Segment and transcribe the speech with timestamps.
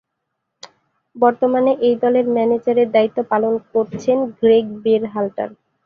[1.15, 5.49] বর্তমানে এই দলের ম্যানেজারের দায়িত্ব পালন করছেন গ্রেগ বেরহাল্টার।